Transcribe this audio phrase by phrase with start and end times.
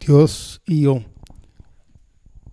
[0.00, 1.04] Dios y yo.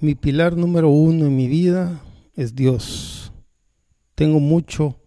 [0.00, 2.02] Mi pilar número uno en mi vida
[2.34, 3.32] es Dios.
[4.16, 5.00] Tengo mucho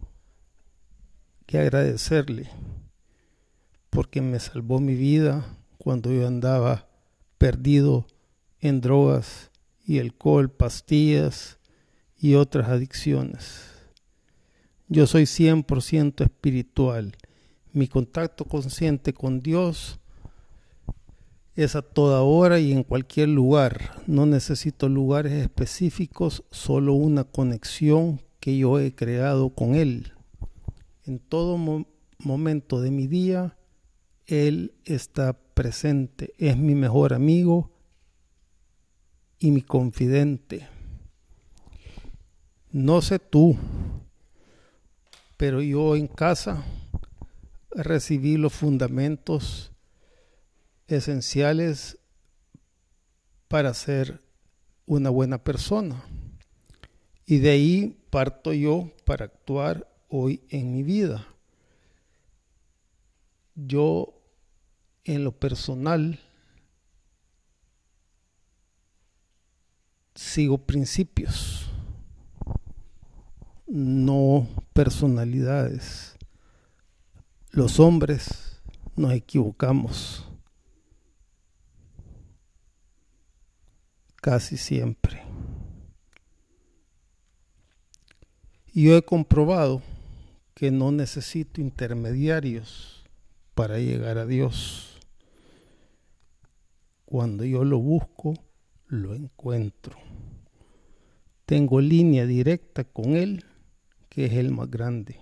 [1.44, 2.48] que agradecerle
[3.90, 5.44] porque me salvó mi vida
[5.76, 6.88] cuando yo andaba
[7.36, 8.06] perdido
[8.60, 9.50] en drogas
[9.86, 11.58] y alcohol, pastillas
[12.18, 13.66] y otras adicciones.
[14.88, 17.14] Yo soy 100% espiritual.
[17.74, 19.98] Mi contacto consciente con Dios
[21.54, 24.02] es a toda hora y en cualquier lugar.
[24.06, 30.12] No necesito lugares específicos, solo una conexión que yo he creado con Él.
[31.04, 31.58] En todo
[32.18, 33.56] momento de mi día,
[34.26, 37.70] Él está presente, es mi mejor amigo
[39.38, 40.68] y mi confidente.
[42.70, 43.56] No sé tú,
[45.36, 46.64] pero yo en casa
[47.70, 49.71] recibí los fundamentos
[50.92, 51.98] esenciales
[53.48, 54.20] para ser
[54.86, 56.04] una buena persona.
[57.26, 61.26] Y de ahí parto yo para actuar hoy en mi vida.
[63.54, 64.14] Yo
[65.04, 66.18] en lo personal
[70.14, 71.70] sigo principios,
[73.66, 76.16] no personalidades.
[77.50, 78.62] Los hombres
[78.96, 80.26] nos equivocamos
[84.22, 85.20] casi siempre.
[88.72, 89.82] Y yo he comprobado
[90.54, 93.04] que no necesito intermediarios
[93.54, 94.96] para llegar a Dios.
[97.04, 98.34] Cuando yo lo busco,
[98.86, 99.98] lo encuentro.
[101.44, 103.44] Tengo línea directa con Él,
[104.08, 105.18] que es el más grande.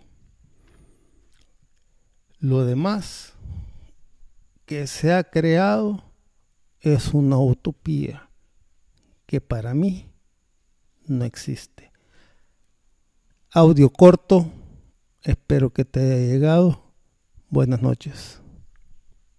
[2.39, 3.33] Lo demás
[4.67, 6.05] que se ha creado
[6.82, 8.30] es una utopía
[9.31, 10.11] que para mí
[11.07, 11.93] no existe.
[13.53, 14.51] Audio corto,
[15.23, 16.83] espero que te haya llegado.
[17.49, 18.41] Buenas noches.